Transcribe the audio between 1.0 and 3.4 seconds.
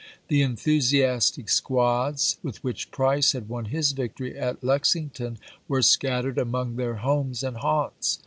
astic squads with which Price